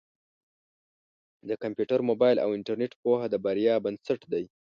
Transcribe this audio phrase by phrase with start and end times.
[1.47, 4.43] د کمپیوټر، مبایل او انټرنېټ پوهه د بریا بنسټ دی.